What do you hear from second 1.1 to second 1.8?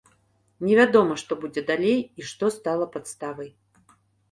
што будзе